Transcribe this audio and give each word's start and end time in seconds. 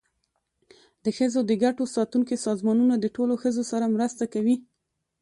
د 1.03 1.05
ښځو 1.17 1.39
د 1.45 1.51
ګټو 1.63 1.83
ساتونکي 1.95 2.35
سازمانونه 2.45 2.95
د 2.99 3.05
ټولو 3.15 3.33
ښځو 3.41 3.63
سره 3.71 3.85
مرسته 3.95 4.23
کوي. 4.33 4.55